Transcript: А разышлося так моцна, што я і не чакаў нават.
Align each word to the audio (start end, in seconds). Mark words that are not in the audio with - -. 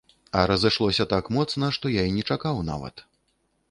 А 0.39 0.45
разышлося 0.51 1.07
так 1.13 1.31
моцна, 1.37 1.71
што 1.79 1.95
я 2.01 2.09
і 2.09 2.19
не 2.19 2.27
чакаў 2.33 2.55
нават. 2.75 3.09